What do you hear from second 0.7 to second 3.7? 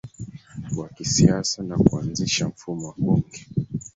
wa kisiasa na kuanzisha mfumo wa bunge